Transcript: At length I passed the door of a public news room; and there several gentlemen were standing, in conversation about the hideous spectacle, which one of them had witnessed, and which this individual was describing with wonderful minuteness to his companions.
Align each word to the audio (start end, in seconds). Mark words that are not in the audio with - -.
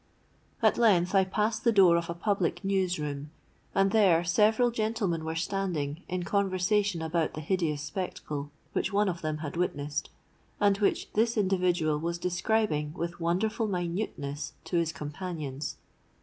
At 0.63 0.79
length 0.79 1.13
I 1.13 1.23
passed 1.25 1.63
the 1.63 1.71
door 1.71 1.95
of 1.95 2.09
a 2.09 2.15
public 2.15 2.65
news 2.65 2.97
room; 2.97 3.29
and 3.75 3.91
there 3.91 4.23
several 4.23 4.71
gentlemen 4.71 5.23
were 5.23 5.35
standing, 5.35 6.01
in 6.09 6.23
conversation 6.23 7.03
about 7.03 7.35
the 7.35 7.39
hideous 7.41 7.83
spectacle, 7.83 8.49
which 8.73 8.91
one 8.91 9.07
of 9.07 9.21
them 9.21 9.37
had 9.45 9.55
witnessed, 9.55 10.09
and 10.59 10.75
which 10.79 11.13
this 11.13 11.37
individual 11.37 11.99
was 11.99 12.17
describing 12.17 12.93
with 12.95 13.19
wonderful 13.19 13.67
minuteness 13.67 14.53
to 14.65 14.77
his 14.77 14.91
companions. 14.91 15.77